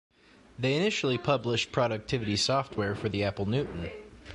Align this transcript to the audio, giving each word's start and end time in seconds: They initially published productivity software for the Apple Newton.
They 0.57 0.73
initially 0.75 1.19
published 1.19 1.71
productivity 1.71 2.35
software 2.35 2.95
for 2.95 3.07
the 3.07 3.23
Apple 3.23 3.45
Newton. 3.45 3.91